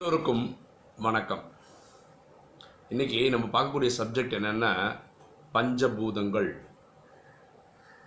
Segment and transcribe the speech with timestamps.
[0.00, 0.42] எல்லோருக்கும்
[1.04, 1.42] வணக்கம்.
[2.88, 4.70] இன்னைக்கு நம்ம பார்க்கக்கூடிய சப்ஜெக்ட் என்னென்னா
[5.54, 6.48] பஞ்சபூதங்கள்.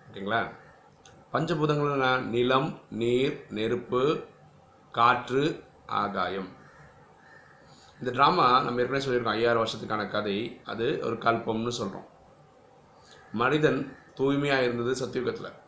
[0.08, 0.42] ஓகேங்களா?
[1.34, 2.70] பஞ்சபூதங்கள்னா நிலம்
[3.02, 4.02] நீர் நெருப்பு
[4.92, 5.44] காற்று
[6.02, 6.50] ஆகாயம்.
[7.99, 10.38] இந்த ட்ராமா நம்ம ஏற்கனவே சொல்லியிருக்கோம் ஐயாயிரம் வருஷத்துக்கான கதை.
[10.74, 12.08] அது ஒரு கல்பம்னு சொல்கிறோம்
[13.44, 13.81] மனிதன்
[14.19, 15.60] தூய்மையாக இருந்தது சத்தியுகத்தில்.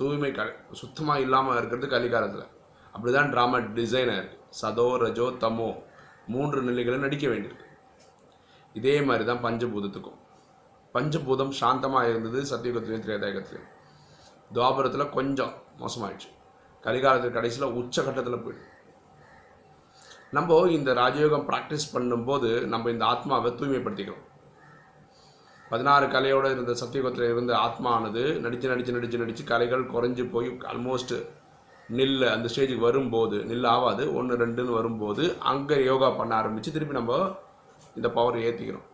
[0.00, 0.50] தூய்மை க
[0.82, 2.50] சுத்தமாக இல்லாமல் இருக்கிறது கலிகாலத்தில்.
[2.94, 5.70] அப்படி தான் ட்ராமா டிசைனாக இருக்குது சதோ ரஜோ தமோ
[6.34, 7.66] மூன்று நிலைகளும் நடிக்க வேண்டியிருக்கு.
[8.74, 10.18] இதே மாதிரி தான் பஞ்சபூதத்துக்கும்.
[10.94, 13.70] பஞ்சபூதம் சாந்தமாக இருந்தது சத்தியுகத்திலையும் திரேதாயுகத்திலையும்.
[14.56, 16.30] துவாபரத்தில் கொஞ்சம் மோசமாயிடுச்சு.
[16.84, 18.66] கலிகாலத்தில் கடைசியில் உச்சகட்டத்தில் போயிடுது
[20.36, 24.24] நம்ம இந்த ராஜயோகம் ப்ராக்டிஸ் பண்ணும்போது நம்ம இந்த ஆத்மாவை தூய்மைப்படுத்திக்கிறோம்.
[25.70, 31.18] பதினாறு கலையோடு இருந்த சத்தியுகத்தில் இருந்த ஆத்மானது நடித்து நடித்து நடித்து நடித்து கலைகள் குறைஞ்சி போய் ஆல்மோஸ்ட்டு
[31.96, 37.14] நில் அந்த ஸ்டேஜுக்கு வரும்போது நில் ஆகாது ஒன்று ரெண்டுன்னு வரும்போது அங்கே யோகா பண்ண ஆரம்பித்து திருப்பி நம்ம
[37.98, 38.88] இந்த பவரை ஏற்றிக்கிறோம்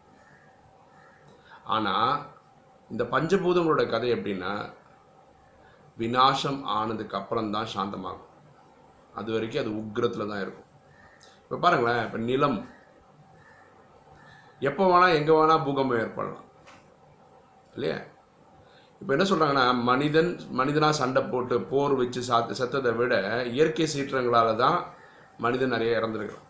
[1.74, 2.14] ஆனால்
[2.90, 4.52] இந்த பஞ்சபூதங்களோட கதை எப்படின்னா
[6.02, 8.30] விநாசம் ஆனதுக்கு அப்புறம் தான் சாந்தமாகும்.
[9.14, 10.70] அது வரைக்கும் அது உக்ரத்தில் தான் இருக்கும்.
[11.42, 12.58] இப்போ பாருங்களேன் இப்போ நிலம்.
[14.68, 16.44] எப்போ வேணால் எங்கே வேணால் பூகம்பம் ஏற்படலாம்.
[17.74, 17.98] இல்லையா?
[19.00, 23.14] இப்போ என்ன சொல்கிறாங்கன்னா மனிதன் மனிதனாக சண்டை போட்டு போர் வச்சு சாத்து செத்ததை விட
[23.56, 24.78] இயற்கை சீற்றங்களால் தான்
[25.44, 26.46] மனிதன் நிறைய இறந்துருக்கான்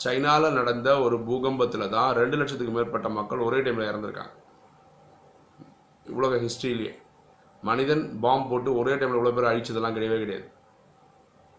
[0.00, 4.34] சைனாவில் நடந்த ஒரு பூகம்பத்தில் தான் ரெண்டு லட்சத்துக்கு மேற்பட்ட மக்கள் ஒரே டைமில் இறந்துருக்காங்க.
[6.06, 6.92] உலக ஹிஸ்ட்ரியிலேயே
[7.62, 10.46] மனிதன் பாம்பு போட்டு ஒரே டைமில் இவ்வளோ பேர் அழிச்சதெல்லாம் கிடையவே கிடையாது.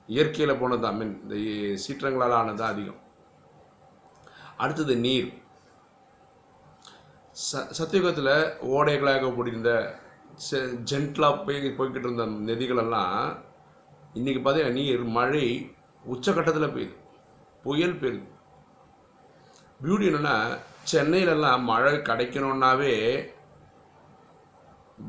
[0.09, 1.35] இயற்கையில் போனது தான் மீன் இந்த
[1.83, 2.99] சீற்றங்களால் ஆனது தான் அதிகம்.
[4.63, 5.29] அடுத்தது நீர்.
[7.47, 8.33] ச சத்தியுகத்தில்
[8.75, 9.73] ஓடைகளாக போட்டிருந்த
[10.89, 13.15] ஜென்டலாக போய் போய்கிட்டு இருந்த நதிகளெல்லாம்
[14.17, 15.45] இன்றைக்கி பார்த்தீங்கன்னா நீர் மழை
[16.11, 16.95] உச்சக்கட்டத்தில் பெய்யுது.
[17.65, 18.27] புயல் பெய்யுது.
[19.81, 20.35] பியூட்டி என்னென்னா
[20.91, 22.93] சென்னையிலலாம் மழை கிடைக்கணுன்னாவே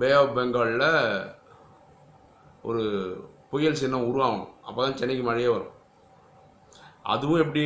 [0.00, 0.88] பே ஆஃப் பெங்காலில்
[2.68, 2.82] ஒரு
[3.52, 4.50] புயல் சின்னம் உருவாகணும்.
[4.66, 5.74] அப்போ தான் சென்னைக்கு மழையே வரும்.
[7.12, 7.64] அதுவும் எப்படி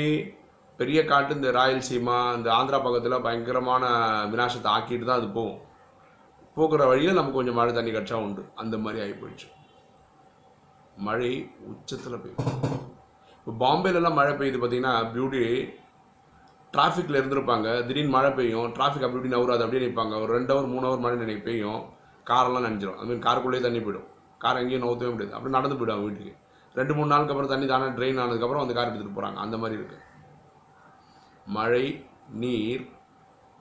[0.79, 3.85] பெரிய காட்டு இந்த ராயல்சீமா இந்த ஆந்திரா பக்கத்தில் பயங்கரமான
[4.33, 5.61] விநாசத்தை ஆக்கிட்டு தான் அது போகும்.
[6.57, 8.43] போக்குற வழியில் நமக்கு கொஞ்சம் மழை தண்ணி கிடச்சா உண்டு.
[8.63, 9.49] அந்த மாதிரி ஆகி போயிடுச்சு.
[11.07, 11.31] மழை
[11.71, 12.51] உச்சத்தில் பெய்யும்
[13.39, 15.43] இப்போ பாம்பேலலாம் மழை பெய்யுது பார்த்தீங்கன்னா பியூட்டி
[16.75, 17.69] டிராஃபிக்கில் இருந்திருப்பாங்க.
[17.87, 21.17] திடீர்னு மழை பெய்யும் டிராஃபிக் அப்படி இப்படி நவுறாது அப்படியே நிற்பாங்க ஒரு ரெண்டு ஹவர் மூணு ஹவர் மழை
[21.23, 21.83] நினைக்க பெய்யும்.
[22.31, 22.99] காரெல்லாம் நனைஞ்சிரும்.
[23.01, 24.09] அதுமாதிரி காருக்குள்ளேயே தண்ணி போயிடும்.
[24.45, 25.35] கார் எங்கேயும் நோத்தவே முடியாது.
[25.37, 26.33] அப்படி நடந்து போயிடும் வீட்டுக்கு.
[26.79, 30.03] ரெண்டு மூணு நாளுக்கு அப்புறம் தண்ணி தானே ட்ரெயின் ஆனதுக்கப்புறம் அந்த கார் எடுத்துகிட்டு போகிறாங்க அந்த மாதிரி இருக்குது
[31.57, 31.85] மழை
[32.43, 32.85] நீர்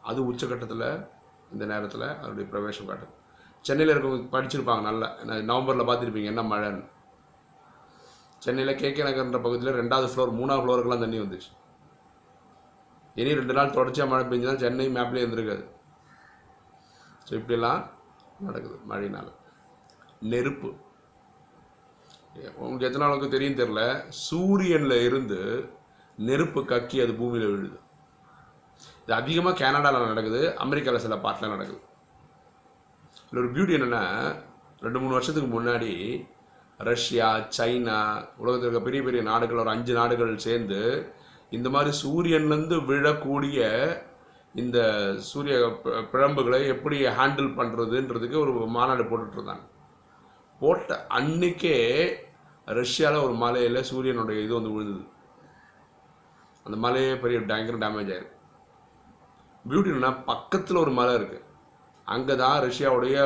[0.10, 0.88] அது உச்சக்கட்டத்தில்
[1.54, 3.14] இந்த நேரத்தில் அதனுடைய பிரவேசம் காட்டும்.
[3.68, 5.08] சென்னையில் இருக்கவங்க படிச்சிருப்பாங்க நல்லா.
[5.52, 6.86] நவம்பரில் பார்த்துருப்பீங்க என்ன மழைன்னு.
[8.46, 11.52] சென்னையில் கே கே நகர்ன்ற பகுதியில் ரெண்டாவது ஃப்ளோர் மூணாவது ஃப்ளோருக்கெல்லாம் தண்ணி வந்துச்சு.
[13.20, 15.64] இனி ரெண்டு நாள் தொடர்ச்சியாக மழை பெஞ்சுதான் சென்னை மேப்லேயே இருந்திருக்காது.
[17.28, 17.84] ஸோ இப்படிலாம்
[18.46, 19.32] நடக்குது மழையினால்.
[20.32, 20.72] நெருப்பு.
[22.62, 23.82] உங்களுக்கு எத்தனை அளவுக்கு தெரியும் தெரில
[24.28, 25.40] சூரியனில் இருந்து
[26.18, 27.78] நெருப்பு கக்கி அது பூமியில் விழுது.
[29.06, 31.82] இது அதிகமாக கனடாவில் நடக்குது அமெரிக்காவில் சில பார்ட்டில் நடக்குது.
[33.26, 34.04] இதில் ஒரு பியூட்டி என்னென்னா
[34.86, 35.92] ரெண்டு மூணு வருஷத்துக்கு முன்னாடி
[36.90, 37.28] ரஷ்யா
[37.58, 37.98] சைனா
[38.42, 40.80] உலகத்தில் இருக்க பெரிய பெரிய நாடுகள் ஒரு அஞ்சு நாடுகள் சேர்ந்து
[41.58, 43.60] இந்த மாதிரி சூரியன்லேருந்து விழக்கூடிய
[44.62, 44.80] இந்த
[45.30, 45.56] சூரிய
[46.12, 49.66] பிழம்புகளை எப்படி ஹேண்டில் பண்ணுறதுன்றதுக்கு ஒரு மாநாடு போட்டுட்டு இருந்தாங்க
[50.62, 51.78] போட்ட அன்னைக்கே
[52.68, 55.04] ரஷ்யாவில் ஒரு மலையில் சூரியனுடைய இது வந்து விழுந்தது.
[56.66, 58.33] அந்த மலையே பெரிய பயங்கர டேமேஜ் ஆயிருக்கு.
[59.70, 61.44] பியூட்டினா பக்கத்தில் ஒரு மலை இருக்குது
[62.08, 63.18] அங்கே தான் ரஷ்யாவுடைய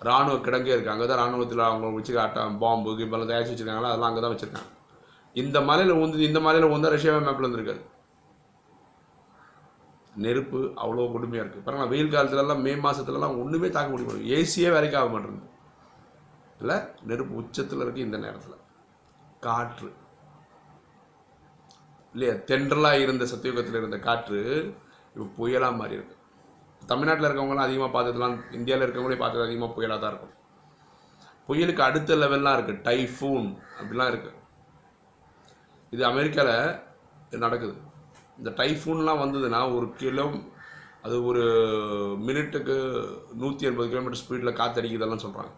[0.00, 3.90] இராணுவ கிடங்கே இருக்குது அங்கே தான் இராணுவத்தில் அவங்க வச்சு ஆட்டம் பாம்பு கிம்பெல்லாம் தயாரிச்சு வச்சுருக்காங்களா?
[3.92, 4.70] அதெல்லாம் அங்கே தான் வச்சுருக்காங்க.
[5.42, 7.82] இந்த மலையில் ஊந்து இந்த மலையில் ஊந்தா ரஷ்யாவே மேப்பில் இருந்திருக்காது
[10.24, 15.08] நெருப்பு அவ்வளோ கொடுமையாக இருக்குது பாருங்களா வெயில் காலத்துலலாம் மே மாதத்துலலாம் ஒன்றுமே தாக்க முடியும் ஏசியே வேலைக்கு ஆக
[15.14, 15.48] மாட்டேங்குது.
[16.60, 16.76] இல்லை
[17.08, 18.62] நெருப்பு உச்சத்தில் இருக்குது இந்த நேரத்தில்.
[19.46, 19.88] காற்று.
[22.14, 24.40] இல்லையா தென்றலாக இருந்த சத்தியுகத்தில் இருந்த காற்று
[25.16, 26.22] இப்போ புயலாக மாதிரி இருக்குது
[26.90, 30.34] தமிழ்நாட்டில் இருக்கவங்களாம் அதிகமாக பார்த்ததுலாம் இந்தியாவில் இருக்கவங்களே பார்த்தது அதிகமாக புயலாக தான் இருக்கும்.
[31.48, 33.48] புயலுக்கு அடுத்த லெவல்லாம் இருக்குது டைஃபூன்
[33.78, 34.34] அப்படிலாம் இருக்குது
[35.94, 37.74] இது அமெரிக்காவில் நடக்குது.
[38.40, 40.26] இந்த டைஃபூன்லாம் வந்ததுன்னா ஒரு கிலோ
[41.06, 41.42] அது ஒரு
[42.26, 42.76] மினிட்டுக்கு
[43.42, 45.52] நூற்றி எண்பது கிலோமீட்டர் ஸ்பீடில் காற்றடிக்குதெல்லாம் சொல்கிறாங்க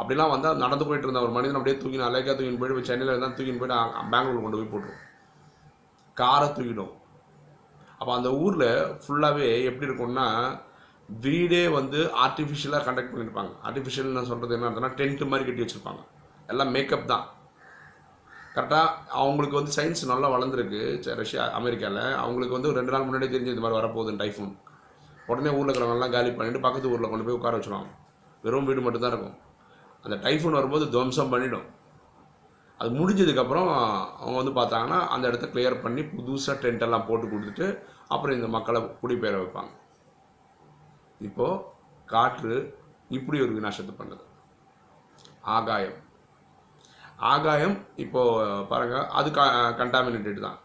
[0.00, 3.62] அப்படிலாம் வந்தால் நடந்து போயிட்டு இருந்த ஒரு மனிதன் அப்படியே தூக்கின அலைக்கா தூக்கின்னு போயிட்டு சென்னையில் இருந்தால் தூக்கின்னு
[3.62, 5.02] போயிட்டு பெங்களூர் கொண்டு போய் போட்டுரும்.
[6.16, 6.92] காரை தூக்கிடும்.
[7.98, 8.68] அப்போ அந்த ஊரில்
[9.02, 10.26] ஃபுல்லாகவே எப்படி இருக்கும்னா
[11.08, 16.02] வீடே வந்து ஆர்டிஃபிஷியலாக கண்டக்ட் பண்ணியிருப்பாங்க ஆர்டிஃபிஷியல் நான் சொல்கிறது என்ன அர்த்தம்னா டென்ட் மாதிரி கட்டி வச்சுருப்பாங்க.
[16.52, 17.24] எல்லாம் மேக்கப் தான்.
[18.54, 18.86] கரெக்டாக
[19.20, 20.80] அவங்களுக்கு வந்து சயின்ஸ் நல்லா வளர்ந்துருக்கு
[21.20, 24.52] ரஷ்யா அமெரிக்காவில் அவங்களுக்கு வந்து ரெண்டு நாள் முன்னாடியே தெரிஞ்சு இந்த மாதிரி வரப்போகுது டைஃபூன்
[25.30, 27.90] உடனே ஊரில் இருக்கிறவங்கலாம் காலி பண்ணிட்டு பக்கத்து ஊரில் கொண்டு போய் உட்கார வச்சுருவாங்க.
[28.44, 29.36] வெறும் வீடு மட்டும்தான் இருக்கும்.
[30.04, 31.66] அந்த டைஃபூன் வரும்போது துவம்சம் பண்ணிவிடும்
[32.80, 33.70] அது முடிஞ்சதுக்கப்புறம்
[34.20, 37.66] அவங்க வந்து பார்த்தாங்கன்னா அந்த இடத்த கிளியர் பண்ணி புதுசாக டென்ட் எல்லாம் போட்டு கொடுத்துட்டு
[38.08, 39.72] அப்புறம் இந்த மக்களை குடிபெயர வைப்பாங்க.
[41.28, 41.62] இப்போது
[42.06, 42.54] காற்று
[43.08, 44.24] இப்படி ஒரு விநாசத்தை பண்ணுது.
[45.40, 45.98] ஆகாயம்.
[47.16, 49.44] ஆகாயம் இப்போது பாருங்கள் அது க
[49.80, 50.58] கண்டாமினேட்டட் தான்.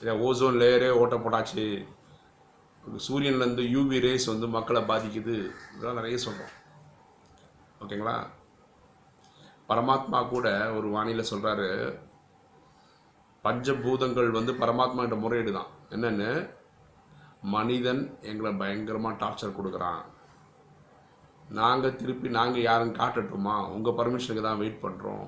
[0.00, 1.66] இல்லை ஓசோன் லேயரே ஓட்ட போட்டாச்சு.
[3.06, 5.36] சூரியன்லேருந்து யூவி ரேஸ் வந்து மக்களை பாதிக்குது.
[5.74, 6.54] இதெல்லாம் நிறைய சொல்கிறோம்
[7.80, 8.16] ஓகேங்களா?
[9.68, 10.48] பரமாத்மா கூட
[10.78, 11.70] ஒரு வானிலை சொல்கிறாரு
[13.44, 16.30] பஞ்சபூதங்கள் வந்து பரமாத்மான்ற முறையீடு தான் என்னென்னு?
[17.54, 20.02] மனிதன் எங்களை பயங்கரமாக டார்ச்சர் கொடுக்குறான்.
[21.58, 23.56] நாங்கள் திருப்பி நாங்கள் யாருன்னு காட்டட்டுமா?
[23.74, 25.26] உங்கள் பர்மிஷனுக்கு தான் வெயிட் பண்ணுறோம்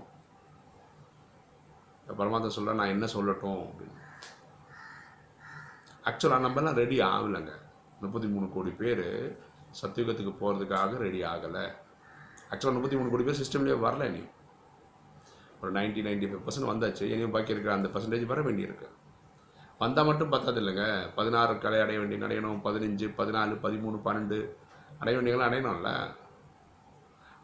[2.18, 3.96] பரமாத்மா சொல்ல நான் என்ன சொல்லட்டும் அப்படின்னு.
[6.08, 7.54] ஆக்சுவலாக நம்மலாம் ரெடி ஆகலைங்க.
[8.02, 9.06] முப்பத்தி மூணு கோடி பேர்
[9.80, 11.64] சத்தியுகத்துக்கு போகிறதுக்காக ரெடி ஆகலை.
[12.50, 14.22] ஆக்சுவலாக முப்பத்தி மூணு கோடி பேர் சிஸ்டம்லேயே வரல நீ
[15.60, 17.02] ஒரு 90 நைன்டி ஃபைவ் பர்சன்ட் வந்தாச்சு.
[17.02, 18.88] இனியும் பாக்கி இருக்கிற அந்த பர்சன்டேஜ் வர வேண்டியிருக்கு.
[19.78, 22.60] வந்தால் மட்டும் பத்தாது இல்லைங்க பதினாறு கலை அடைய வேண்டிய அடையணும்.
[22.64, 24.38] பதினஞ்சு பதினாலு பதிமூணு பன்னெண்டு
[24.98, 26.14] அடைய வேண்டியவங்களாம் அடையணும்ல.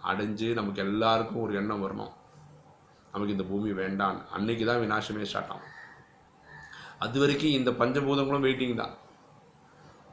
[0.05, 2.13] அடைஞ்சு நமக்கு எல்லாருக்கும் ஒரு எண்ணம் வரணும்.
[3.13, 4.29] நமக்கு இந்த பூமி வேண்டாம்.
[4.29, 5.73] அன்னைக்கு தான் விநாசமே ஸ்டார்ட் ஆகும்.
[6.99, 8.95] அது வரைக்கும் இந்த பஞ்சபூதங்களும் வெயிட்டிங் தான்.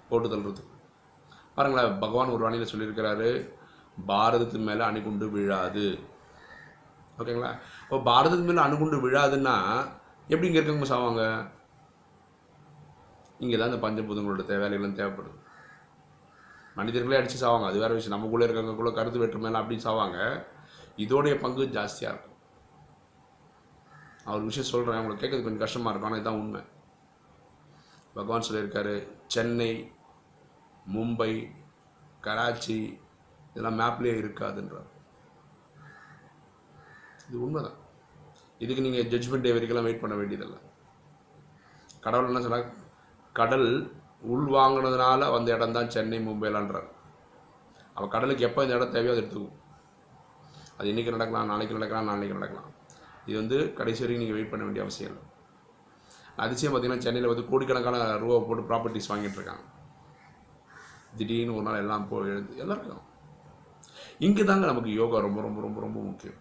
[0.10, 0.64] போட்டு தள்ளுறது.
[1.56, 3.60] பாருங்களேன் பகவான் ஒரு வானிலை சொல்லியிருக்கிறாரு.
[3.98, 6.00] பாரதத்தின் மேலே அணுகுண்டு விழாது.
[7.18, 7.60] ஓகேங்களா?
[7.84, 9.56] இப்போ பாரதத்தின் மேலே அணுகுண்டு விழாதுன்னா
[10.28, 11.52] எப்படி இங்கே இருக்கவங்க சாவாங்க?
[13.40, 15.40] இங்கே தான் இந்த பஞ்சபூதங்களோட தேவையெல்லாம் தேவைப்படுது.
[16.76, 17.66] மனிதர்களே அடித்து சாவாங்க.
[17.66, 18.18] அது வேற விஷயம்.
[18.18, 20.46] நமக்குள்ளே இருக்கவங்களுக்குள்ள கருத்து வேற்று மேலே அப்படி சாவாங்க.
[20.98, 22.38] இதோடைய பங்கு ஜாஸ்தியாக இருக்கும்.
[24.24, 26.12] அவர் விஷயம் சொல்கிறேன் உங்களுக்கு கேட்கறது கொஞ்சம் கஷ்டமாக இருக்கும்.
[26.12, 26.62] ஆனால் இதுதான் உண்மை.
[28.14, 29.92] பகவான் சொல்லியிருக்காரு சென்னை
[30.94, 31.54] மும்பை
[32.22, 33.00] கராச்சி
[33.52, 34.90] இதெல்லாம் மேப்லேயே இருக்காதுன்றார்.
[37.28, 37.80] இது உண்மைதான்.
[38.64, 40.60] இதுக்கு நீங்கள் ஜட்ஜ்மெண்ட் டே வரைக்கும் வெயிட் பண்ண வேண்டியதில்லை.
[42.06, 42.60] கடவுள் என்ன சொன்னா
[43.40, 43.70] கடல்
[44.34, 46.90] உள்வாங்கினதுனால வந்த இடம் தான் சென்னை மும்பைலான்றார்.
[47.96, 49.58] அவள் கடலுக்கு எப்போ இந்த இடம் தேவையோ அதை எடுத்துக்கும்.
[50.78, 52.70] அது இன்றைக்கி நடக்கலாம் நாளைக்கு நடக்கலாம் நாளைக்கு நடக்கலாம்.
[53.28, 55.24] இது வந்து கடைசி வரைக்கும் நீங்கள் வெயிட் பண்ண வேண்டிய அவசியம் இல்லை.
[56.44, 59.66] அதிசயம் பார்த்தீங்கன்னா சென்னையில் வந்து கோடிக்கணக்கான ரூபா போட்டு ப்ராப்பர்ட்டிஸ் வாங்கிட்டு இருக்காங்க.
[61.20, 63.02] திடீர்னு ஒரு நாள் எல்லாம் போ எழுது எல்லாருக்கும்
[64.26, 66.40] இங்கே தாங்க நமக்கு யோகா ரொம்ப ரொம்ப ரொம்ப ரொம்ப முக்கியம்.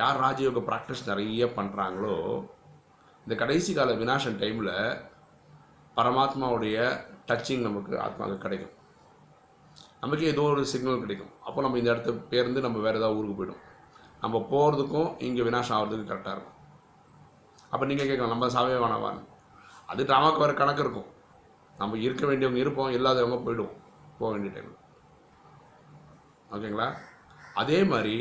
[0.00, 2.14] யார் ராஜயோக ப்ராக்டிஸ் நிறைய பண்ணுறாங்களோ
[3.24, 4.74] இந்த கடைசி கால வினாசன் டைமில்
[5.96, 6.76] பரமாத்மாவுடைய
[7.28, 8.74] டச்சிங் நமக்கு ஆத்மாவுக்கு கிடைக்கும்.
[10.04, 11.32] நமக்கு ஏதோ ஒரு சிக்னல் கிடைக்கும்.
[11.46, 13.62] அப்போ நம்ம இந்த இடத்த பேருந்து நம்ம வேறு ஏதாவது ஊருக்கு போய்டும்.
[14.24, 16.56] நம்ம போகிறதுக்கும் இங்கே வினாசம் ஆகிறதுக்கும் கரெக்டாக இருக்கும்.
[17.72, 19.24] அப்போ நீங்கள் கேட்கலாம் நம்ம சாவே வேணாவான்னு
[19.92, 21.08] அது ட்ராமாக்கு வேறு கணக்கு இருக்கும்.
[21.80, 23.76] நம்ம இருக்க வேண்டியவங்க இருப்போம் இல்லாதவங்க போயிடுவோம்.
[24.20, 24.84] போக வேண்டிய டைமில்
[26.54, 26.88] ஓகேங்களா?
[27.62, 28.16] அதே மாதிரி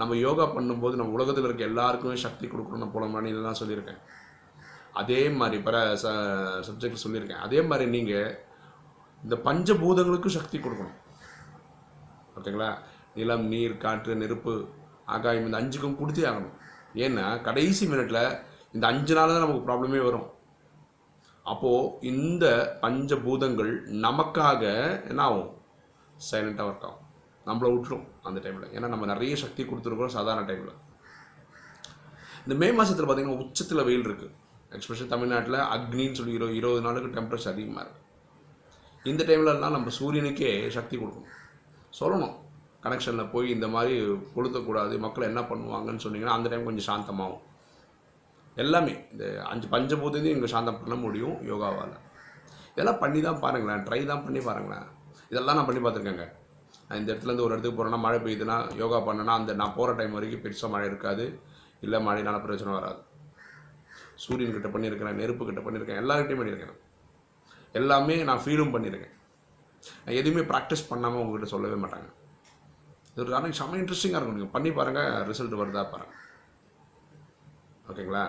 [0.00, 4.00] நம்ம யோகா பண்ணும்போது நம்ம உலகத்தில் இருக்க எல்லாருக்குமே சக்தி கொடுக்கணும் போல மணிலாம் சொல்லியிருக்கேன்.
[5.00, 6.12] அதே மாதிரி பிற ச
[6.66, 7.42] சப்ஜெக்ட் சொல்லியிருக்கேன்.
[7.46, 8.30] அதே மாதிரி நீங்கள்
[9.24, 10.98] இந்த பஞ்சபூதங்களுக்கும் சக்தி கொடுக்கணும்.
[12.36, 12.70] ஓகேங்களா?
[13.18, 14.54] நிலம் நீர் காற்று நெருப்பு
[15.14, 16.56] ஆகாயம் இந்த அஞ்சுக்கும் கொடுத்தே ஆகணும்.
[17.04, 18.20] ஏன்னா கடைசி மினிட்ல
[18.74, 20.28] இந்த அஞ்சு நாள் தான் நமக்கு ப்ராப்ளமே வரும்.
[21.52, 22.46] அப்போது இந்த
[22.82, 23.72] பஞ்சபூதங்கள்
[24.06, 24.62] நமக்காக
[25.10, 25.50] என்ன ஆகும்?
[26.30, 27.06] சைலண்ட்டாக ஒர்க் ஆகும்.
[27.46, 30.76] நம்மளை விட்டுரும் அந்த டைமில் ஏன்னா நம்ம நிறைய சக்தி கொடுத்துருக்குறோம் சாதாரண டைமில்
[32.44, 34.36] இந்த மே மாதத்தில் பார்த்தீங்கன்னா உச்சத்தில் வெயில் இருக்குது
[34.76, 38.08] எக்ஸ்பெஷலி தமிழ்நாட்டில் அக்னின்னு சொல்லி இருபது இருபது நாளுக்கு டெம்பரேச்சர் அதிகமாக இருக்குது
[39.04, 41.30] இந்த டைம்லலாம் நம்ம சூரியனுக்கே சக்தி கொடுக்கணும்.
[41.98, 42.34] சொல்லணும்.
[42.84, 43.94] கனெக்ஷனில் போய் இந்த மாதிரி
[44.34, 47.42] கொளுத்தக்கூடாது மக்கள் என்ன பண்ணுவாங்கன்னு சொன்னீங்கன்னா அந்த டைம் கொஞ்சம் சாந்தமாகும்
[48.56, 48.94] எல்லாமே.
[49.12, 51.96] இந்த அஞ்சு பஞ்சபூத்தையும் இங்கே சாந்தம் பண்ண முடியும் யோகாவால்.
[52.72, 53.84] இதெல்லாம் பண்ணி தான் பாருங்களேன்.
[53.88, 54.86] ட்ரை தான் பண்ணி பாருங்களேன்.
[55.30, 56.26] இதெல்லாம் நான் பண்ணி பார்த்துருக்கேங்க.
[56.90, 60.42] நான் இந்த இடத்துலேருந்து ஒரு இடத்துக்கு போகிறேன்னா மழை பெய்யுதுன்னா யோகா பண்ணேன்னா அந்த நான் போகிற டைம் வரைக்கும்
[60.44, 61.24] பெருசாக மழை இருக்காது.
[61.84, 63.00] இல்லை மழைனால பிரச்சனை வராது.
[64.24, 66.78] சூரியன் கிட்ட பண்ணியிருக்கிறேன் நெருப்பு கிட்ட பண்ணியிருக்கேன் எல்லாருக்கிட்டையும் பண்ணியிருக்கேன்
[67.80, 69.14] எல்லாமே நான் ஃபீலும் பண்ணியிருக்கேன்.
[70.04, 72.08] நான் எதுவுமே ப்ராக்டிஸ் பண்ணாமல் உங்ககிட்ட சொல்லவே மாட்டாங்க.
[73.12, 76.18] இது ஒரு ஆனால் செம்ம இன்ட்ரெஸ்டிங்காக இருக்கும் நீங்கள் பண்ணி பாருங்கள் ரிசல்ட் வருதா பாருங்கள்
[77.90, 78.24] ஓகேங்களா?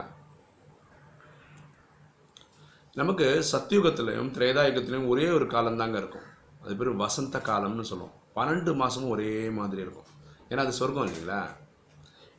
[3.00, 6.28] நமக்கு சத்தியுகத்திலையும் திரேதாயுகத்திலையும் ஒரே ஒரு காலம் தாங்க இருக்கும்.
[6.64, 8.16] அது பேர் வசந்த காலம்னு சொல்லுவோம்.
[8.36, 10.10] பன்னெண்டு மாதமும் ஒரே மாதிரி இருக்கும்.
[10.52, 11.42] ஏன்னா அது சொர்க்கம் இல்லைங்களா?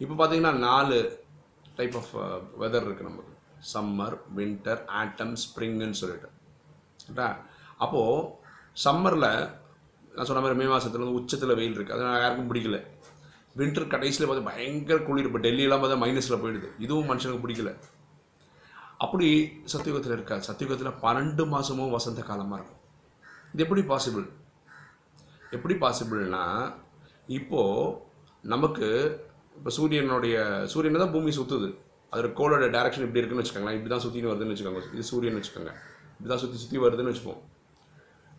[0.02, 0.98] இப்போ பார்த்தீங்கன்னா நாலு
[1.78, 2.12] டைப் ஆஃப்
[2.62, 3.34] வெதர் இருக்குது நமக்கு.
[3.72, 6.28] சம்மர் வின்டர் ஆட்டம் ஸ்ப்ரிங்குன்னு சொல்லிட்டு.
[7.04, 7.28] கரெக்டா?
[7.84, 8.28] அப்போது
[8.84, 9.28] சம்மரில்
[10.14, 12.78] நான் சொன்ன மாதிரி மே மாதத்துல வந்து உச்சத்தில் வெயில் இருக்குது அது யாருக்கும் பிடிக்கல.
[13.60, 15.28] வின்டர் கடைசியில் பார்த்து பயங்கர குளிர்.
[15.28, 16.68] இப்போ டெல்லியெல்லாம் பார்த்தா மைனஸில் போயிடுது.
[16.84, 17.72] இதுவும் மனுஷனுக்கு பிடிக்கல.
[19.04, 19.28] அப்படி
[19.72, 22.80] சத்தியுகத்தில் இருக்காது சத்தியுகத்தில் பன்னெண்டு மாதமும் வசந்த காலமாக இருக்கும்.
[23.54, 24.26] இது எப்படி பாசிபிள்
[25.56, 26.44] எப்படி பாசிபிள்னா
[27.38, 27.94] இப்போது
[28.52, 28.88] நமக்கு
[29.58, 30.36] இப்போ சூரியனுடைய
[30.72, 31.68] சூரியனை தான் பூமி சுற்றுது
[32.12, 33.76] அதோட கோளோட டைரக்ஷன் இப்படி இருக்குன்னு வச்சுக்கோங்களேன்.
[33.78, 34.82] இப்படி தான் சுற்றின்னு வருதுன்னு வச்சுக்கோங்க.
[34.94, 35.72] இது சூரியன் வச்சுக்கோங்க.
[36.14, 37.40] இப்படி தான் சுற்றி சுற்றி வருதுன்னு வச்சுப்போம்.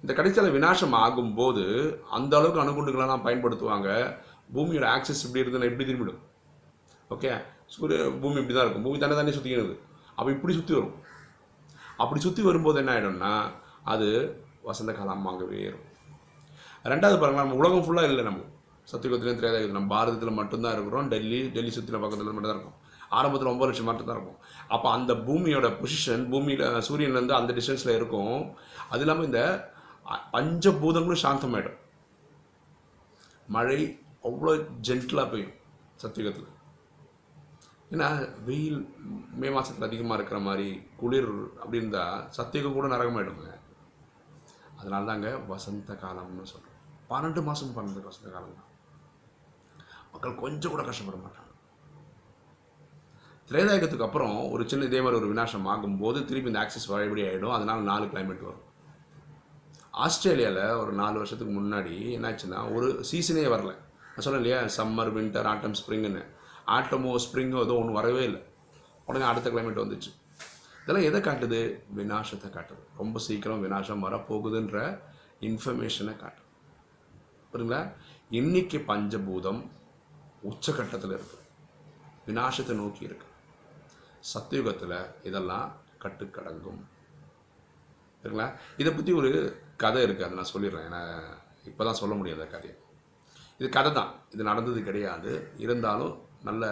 [0.04, 1.64] இந்த கடைசியில் விநாசம் ஆகும்போது
[2.18, 3.90] அந்த அளவுக்கு அணுகுண்டுகளெல்லாம் பயன்படுத்துவாங்க.
[4.56, 6.20] பூமியோட ஆக்சஸ் இப்படி இருந்ததுன்னா இப்படி திரும்பிடும்.
[7.16, 7.32] ஓகே
[7.76, 8.86] சூரிய பூமி இப்படி தான் இருக்கும்.
[8.88, 9.74] பூமி தானே தானே சுற்றிக்கிறது
[10.18, 10.96] அப்போ இப்படி சுற்றி வரும்.
[12.04, 13.34] அப்படி சுற்றி வரும்போது என்ன ஆகிடும்னா
[13.94, 14.10] அது
[14.70, 15.93] வசந்த காலமாகவே இருக்கும்
[16.84, 18.40] ரெண்டாவது பாருங்கள் நம்ம உலகம் ஃபுல்லாக இல்லை நம்ம.
[18.92, 21.08] சத்தியகுத்திலையும் தெரியாத நம்ம பாரதத்தில் மட்டும்தான் இருக்கிறோம்.
[21.08, 22.74] டெல்லி டெல்லி சுற்றின பக்கத்தில் மட்டும் தான் இருக்கும்.
[23.10, 24.38] ஆரம்பத்தில் ஒம்பது லட்சம் மட்டும் தான் இருக்கும்.
[24.68, 28.56] அப்போ அந்த பூமியோட பொசிஷன் பூமியில் சூரியன்லேருந்து அந்த டிஸ்டன்ஸில் இருக்கும்.
[28.90, 29.72] அது இல்லாமல் இந்த
[30.12, 31.78] அ- பஞ்சபூதங்களும் சாந்தமாயிடும்.
[33.48, 35.52] மழை அவ்வளோ ஜென்டிலாக பெய்யும்
[35.96, 36.52] சத்தியகத்தில்
[37.92, 38.96] ஏன்னா வெயில்
[39.34, 43.52] மே மாதத்தில் அதிகமாக இருக்கிற மாதிரி குளிர் அப்படி இருந்தால் சத்தியகம் கூட நரகமாயிடுங்க.
[44.78, 46.73] அதனால தாங்க வசந்த காலம்னு சொல்கிறோம்
[47.14, 48.70] பன்னெண்டு மாதம் பன்னெண்டு வசந்த காலம் தான்
[50.14, 51.50] மக்கள் கொஞ்சம் கூட கஷ்டப்பட மாட்டாங்க.
[53.50, 57.82] திரேதாயகத்துக்கு அப்புறம் ஒரு சின்ன இதே மாதிரி ஒரு விநாசம் ஆகும்போது திருப்பி இந்த ஆக்சிஸ் வழிபடி ஆகிடும் அதனால்
[57.90, 58.68] நாலு கிளைமேட் வரும்.
[60.04, 63.72] ஆஸ்திரேலியாவில் ஒரு நாலு வருஷத்துக்கு முன்னாடி என்னாச்சுன்னா ஒரு சீசனே வரல.
[64.14, 66.24] நான் சொன்னேன் இல்லையா சம்மர் வின்டர் ஆட்டம் ஸ்ப்ரிங்குன்னு
[66.78, 68.42] ஆட்டமோ ஸ்ப்ரிங்கோ ஏதோ ஒன்று வரவே இல்லை.
[69.08, 70.12] உடனே அடுத்த கிளைமேட் வந்துச்சு.
[70.84, 71.62] இதெல்லாம் எதை காட்டுது?
[71.98, 72.84] வினாசத்தை காட்டுது.
[73.02, 74.78] ரொம்ப சீக்கிரம் வினாசம் வரப்போகுதுன்ற
[75.50, 76.43] இன்ஃபர்மேஷனை காட்டுது.
[77.54, 77.92] புரியுங்களா
[78.30, 79.62] இன்னைக்கு பஞ்சபூதம்
[80.50, 81.38] உச்சகட்டத்தில் இருக்கு.
[82.28, 83.28] விநாசத்தை நோக்கி இருக்கு.
[84.34, 85.68] சத்தியுகத்தில் இதெல்லாம்
[86.04, 86.82] கட்டுக்கடங்கும்.
[88.24, 89.32] சரிங்களா இதை பற்றி ஒரு
[89.78, 90.88] கதை இருக்குது அதை நான் சொல்லிடுறேன்.
[90.90, 91.02] ஏன்னா
[91.66, 92.76] இப்போ தான் சொல்ல முடியாது கதையை.
[93.58, 94.12] இது கதை தான்.
[94.32, 95.54] இது நடந்தது கிடையாது.
[95.58, 96.66] இருந்தாலும் நல்ல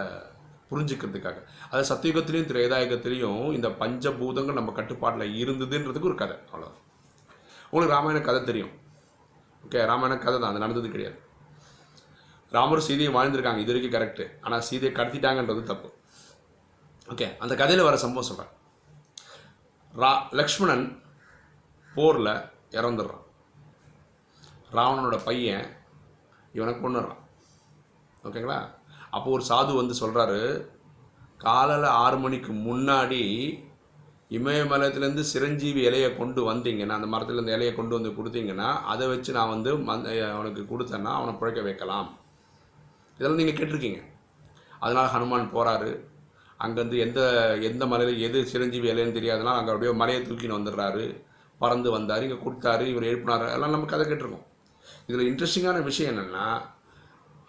[0.72, 1.40] புரிஞ்சுக்கிறதுக்காக.
[1.72, 6.38] அது சத்தியுகத்திலையும் திரேதாயுகத்திலையும் இந்த பஞ்சபூதங்கள் நம்ம கட்டுப்பாட்டில் இருந்ததுன்றதுக்கு ஒரு கதை.
[6.52, 6.70] அவ்வளோ
[7.70, 8.72] உங்களுக்கு ராமாயண கதை தெரியும்.
[9.66, 11.18] ஓகே ராமாயண கதை தான் அது நடந்தது கிடையாது.
[12.56, 15.90] ராமர் சீதையும் வாழ்ந்திருக்காங்க இது வரைக்கும் கரெக்டு ஆனால் சீதையை கடத்திட்டாங்கன்றது தப்பு.
[17.08, 18.54] ஓகே அந்த கதையில் வர சம்பவம் சொல்கிறேன்
[19.94, 20.86] ரா லக்ஷ்மணன்
[21.96, 22.34] போரில்
[22.80, 23.26] இறந்துடுறான்.
[24.78, 25.66] ராவணனோட பையன்
[26.58, 27.24] இவனை கொண்டுடுறான்
[28.28, 28.60] ஓகேங்களா
[29.16, 30.40] அப்போ ஒரு சாது வந்து சொல்கிறாரு
[31.46, 33.22] காலையில் ஆறு மணிக்கு முன்னாடி
[34.38, 39.72] இமயமலத்திலேருந்து சிரஞ்சீவி இலையை கொண்டு வந்தீங்கன்னா அந்த மரத்துலேருந்து இலையை கொண்டு வந்து கொடுத்தீங்கன்னா அதை வச்சு நான் வந்து
[39.90, 42.10] மந்த அவனுக்கு கொடுத்தேன்னா அவனை பிழைக்க வைக்கலாம்.
[43.18, 44.02] இதெல்லாம் நீங்கள் கேட்டிருக்கீங்க.
[44.84, 45.92] அதனால் ஹனுமான் போகிறாரு
[46.60, 47.20] அங்கேருந்து எந்த
[47.70, 51.06] எந்த மலையில் எது சிரஞ்சீவி இலைன்னு தெரியாதுன்னா அங்கே அப்படியே மலையை தூக்கின்னு வந்துடுறாரு.
[51.62, 53.46] பறந்து வந்தார் இங்கே கொடுத்தாரு இவர் எழுப்பினார்.
[53.56, 54.46] எல்லாம் நம்ம கதை கேட்டிருக்கோம்.
[55.10, 56.46] இதில் இன்ட்ரெஸ்டிங்கான விஷயம் என்னென்னா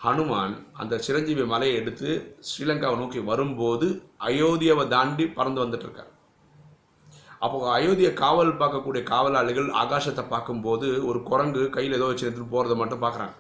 [0.05, 2.09] ஹனுமான் அந்த சிரஞ்சீவி மலையை எடுத்து
[2.49, 3.89] ஸ்ரீலங்காவை நோக்கி வரும்போது
[4.29, 6.12] அயோத்தியாவை தாண்டி பறந்து வந்துட்டுருக்கார்
[7.45, 13.03] அப்போ அயோத்தியை காவல் பார்க்கக்கூடிய காவலாளிகள் ஆகாசத்தை பார்க்கும்போது ஒரு குரங்கு கையில் ஏதோ வச்சு எடுத்துகிட்டு போகிறத மட்டும்
[13.05, 13.35] பார்க்குறாங்க.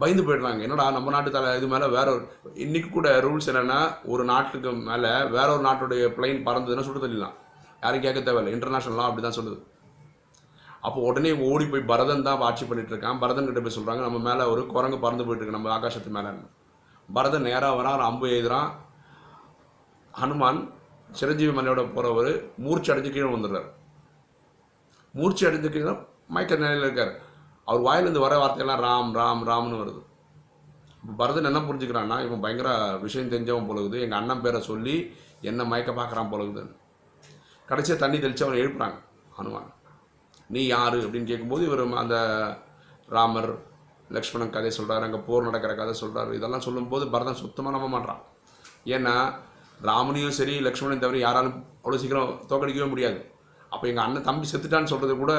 [0.00, 0.60] பயந்து போயிடுறாங்க.
[0.66, 2.24] என்னடா நம்ம நாட்டு தலை இது மேலே வேற ஒரு
[2.64, 3.78] இன்னைக்கு கூட ரூல்ஸ் என்னென்னா
[4.12, 7.36] ஒரு நாட்டுக்கு மேலே வேற ஒரு நாட்டுடைய பிளைன் பறந்ததுன்னா சுட்டு தள்ளிடலாம்
[7.84, 8.54] யாரும் கேட்க தேவையில்லை.
[8.56, 9.58] இன்டர்நேஷனலாம் அப்படி தான் சொல்லுது.
[10.86, 13.20] அப்போ உடனே ஓடி போய் பரதன் தான் ஆட்சி பண்ணிட்டு இருக்கான்.
[13.22, 16.30] பரதன் கிட்ட போய் சொல்கிறாங்க நம்ம மேலே ஒரு குரங்கு பறந்து போயிட்டு இருக்கு நம்ம ஆகாசத்து மேலே
[17.08, 18.68] பரதன் நேராக வரான் அம்பு எழுதுறான்
[20.14, 20.60] ஹனுமான்
[21.18, 22.30] சிரஞ்சீவி மலையோட போகிறவர்
[22.64, 23.68] மூர்ச்சி அடைஞ்சு கீழே வந்துடுறார்
[25.14, 25.92] மூர்ச்சி அடைஞ்சு கீழே
[26.34, 27.12] மயக்க நிலையில் இருக்கார்.
[27.68, 30.00] அவர் வாயிலேருந்து வர வார்த்தையெல்லாம் ராம் ராம் ராம்னு வருது.
[31.00, 32.70] இப்போ பரதன் என்ன புரிஞ்சுக்கிறான்னா இவன் பயங்கர
[33.04, 33.96] விஷயம் தெரிஞ்சவன் போலகுது.
[34.04, 34.96] எங்கள் அண்ணன் பேரை சொல்லி
[35.50, 36.74] என்ன மயக்க பார்க்குறான் போலகுதுன்னு.
[37.68, 38.98] கடைசியாக தண்ணி தெளித்து அவனை எழுப்புறாங்க
[39.38, 39.70] ஹனுமான்.
[40.54, 42.16] நீ யார் அப்படின்னு கேட்கும்போது இவர் அந்த
[43.16, 43.50] ராமர்
[44.16, 48.22] லக்ஷ்மணன் கதை சொல்கிறார் அங்கே போர் நடக்கிற கதை சொல்கிறாரு இதெல்லாம் சொல்லும்போது பரதன் சுத்தமாக நம்ப மாட்டான்
[48.96, 49.14] ஏன்னா
[49.88, 53.18] ராமனையும் சரி லக்ஷ்மணையும் தவிர யாராலும் அவ்வளோ சீக்கிரம் தோக்கடிக்கவே முடியாது.
[53.74, 55.32] அப்போ எங்கள் அண்ணன் தம்பி செத்துட்டான்னு சொல்கிறது கூட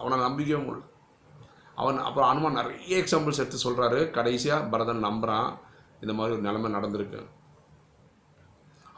[0.00, 0.84] அவனை நம்பிக்கவே முடியல.
[1.80, 5.48] அவன் அப்புறம் அனுமான் நிறைய எக்ஸாம்பிள்ஸ் எடுத்து சொல்கிறாரு கடைசியாக பரதன் நம்புகிறான்
[6.02, 7.20] இந்த மாதிரி ஒரு நிலைமை நடந்திருக்கு.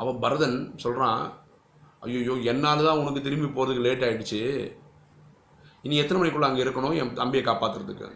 [0.02, 1.22] அவன் பரதன் சொல்கிறான்
[2.06, 4.40] ஐயோ என்னால் தான் உனக்கு திரும்பி போகிறதுக்கு லேட் ஆகிடுச்சு
[5.86, 6.96] இனி எத்தனை மணிக்குள்ளே அங்கே இருக்கணும்?
[7.00, 8.08] என் தம்பியை காப்பாற்றுறதுக்கு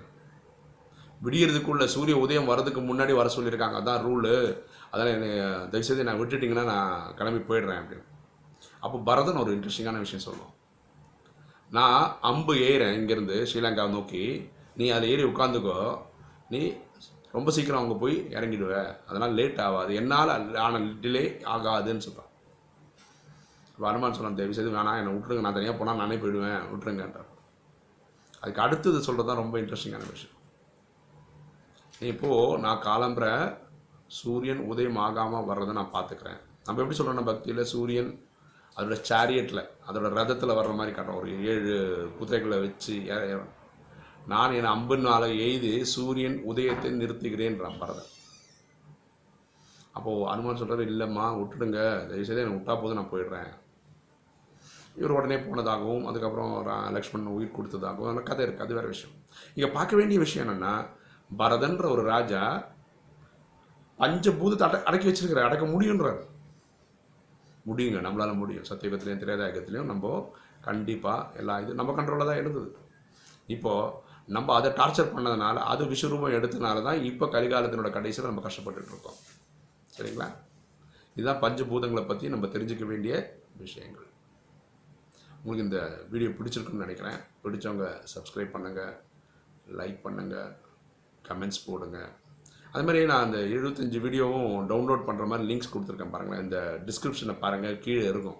[1.24, 3.78] விடியறதுக்குள்ள சூரிய உதயம் வரதுக்கு முன்னாடி வர சொல்லியிருக்காங்க.
[3.80, 4.34] அதான் ரூலு
[4.90, 5.30] அதனால் என்னை
[5.72, 8.06] தயவுசெய்து நான் விட்டுட்டிங்கன்னா நான் கிளம்பி போயிடுறேன் அப்படின்னு.
[8.84, 10.54] அப்போ பரதன் ஒரு இன்ட்ரெஸ்டிங்கான விஷயம் சொல்லுவோம்
[11.76, 14.24] நான் அம்பு ஏறேன் இங்கேருந்து ஸ்ரீலங்காவை நோக்கி.
[14.80, 15.78] நீ அதை ஏறி உட்காந்துக்கோ.
[16.54, 16.60] நீ
[17.36, 18.74] ரொம்ப சீக்கிரம் அவங்க போய் இறங்கிடுவ.
[19.08, 19.92] அதனால் லேட் ஆகாது.
[20.00, 20.32] என்னால்
[20.64, 22.28] ஆனால் டிலே ஆகாதுன்னு சொல்கிறான்
[23.72, 25.44] இப்போ அனுமான் சொன்னான் தயவு செய்து வேணாம் என்னை விட்டுருங்க.
[25.44, 26.64] நான் தனியாக போனால் நானே போயிடுவேன்.
[26.72, 27.30] விட்டுருங்கன்றார்
[28.40, 30.36] அதுக்கு அடுத்தது சொல்கிறது தான் ரொம்ப இன்ட்ரெஸ்டிங்கான விஷயம்.
[32.00, 33.26] நீ இப்போது நான் காலம்புற
[34.10, 36.40] சூரியன் உதயம் ஆகாமல் வர்றதை நான் பார்த்துக்கிறேன்.
[36.64, 38.10] நம்ம எப்படி சொல்கிறோம் பக்தியில் சூரியன்
[38.76, 41.20] அதோட சேரியட்டில் அதோட ரதத்தில் வர்ற மாதிரி காட்டுறோம்.
[41.20, 41.74] ஒரு ஏழு
[42.18, 42.94] குதிரைகளை வச்சு
[44.26, 48.10] நான் என் அம்பினால எய்து சூரியன் உதயத்தை நிறுத்துகிறேன்றான் பரதன்
[49.92, 51.80] அப்போது அனுமான் சொல்கிறாரு இல்லைம்மா விட்டுடுங்க.
[52.08, 53.48] தயவுசெய்து என்னை விட்டா போதும் நான் போயிடுறேன்.
[54.96, 59.16] இவர் உடனே போனதாகவும் அதுக்கப்புறம் ரா- லக்ஷ்மணன் உயிர் கொடுத்ததாகவும் அதெல்லாம் கதை இருக்குது அது வேறு விஷயம்.
[59.54, 60.86] இங்கே பார்க்க வேண்டிய விஷயம் என்னென்னா
[61.38, 62.68] பரதன்ற ஒரு ராஜா
[64.00, 66.20] பஞ்சபூதத்தை அட அடக்கி வச்சிருக்கிற அடக்க முடியுன்றார்
[67.70, 67.98] முடியுங்க.
[68.06, 68.68] நம்மளால் முடியும்.
[68.68, 70.12] சத்தியுகத்திலையும் திரேதாயுகத்திலையும் நம்ம
[70.68, 72.70] கண்டிப்பாக எல்லா இது நம்ம கண்ட்ரோலில் தான் இருந்தது.
[73.54, 79.18] இப்போது நம்ம அதை டார்ச்சர் பண்ணதுனால அது விஸ்வரூபம் எடுத்தனால தான் இப்போ கலிகாலத்தினோட கடைசியில் நம்ம கஷ்டப்பட்டுட்டு இருக்கோம்.
[79.96, 80.28] சரிங்களா?
[81.16, 83.14] இதுதான் பஞ்சபூதங்களை பற்றி நம்ம தெரிஞ்சுக்க வேண்டிய
[83.62, 84.08] விஷயங்கள்.
[85.42, 85.80] உங்களுக்கு இந்த
[86.12, 87.18] வீடியோ பிடிச்சிருக்குன்னு நினைக்கிறேன்.
[87.44, 88.94] பிடிச்சவங்க சப்ஸ்கிரைப் பண்ணுங்கள்
[89.80, 90.50] லைக் பண்ணுங்கள்
[91.28, 92.10] கமெண்ட்ஸ் போடுங்கள்
[92.72, 96.44] அது மாதிரி நான் அந்த எழுபத்தஞ்சு வீடியோவும் டவுன்லோட் பண்ணுற மாதிரி லிங்க்ஸ் கொடுத்துருக்கேன் பாருங்களேன்.
[96.46, 96.58] இந்த
[96.88, 98.38] டிஸ்கிரிப்ஷனில் பாருங்கள் கீழே இருக்கும்.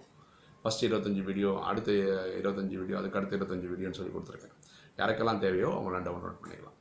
[0.61, 1.91] ஃபஸ்ட் இருபத்தஞ்சி வீடியோ அடுத்த
[2.39, 4.55] இருபத்தஞ்சி வீடியோ அதுக்கு அடுத்த இருபத்தஞ்சி வீடியோன்னு சொல்லி கொடுத்துருக்கேன்.
[5.01, 6.77] யாருக்கெல்லாம் தேவையோ அவங்களாம் டவுன்லோட் பண்ணிக்கலாம்.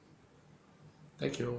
[1.21, 1.51] தேங்க்யூ